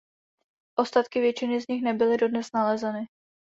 [0.75, 3.07] Ostatky většiny z nich nebyly dodnes nalezeny.